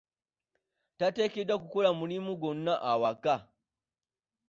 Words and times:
Tateekeddwa 0.97 1.55
kukola 1.61 1.89
mulimu 1.99 2.31
gwanno 2.41 2.73
awaka. 2.91 3.35